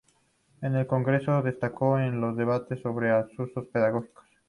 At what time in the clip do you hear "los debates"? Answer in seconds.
2.19-2.79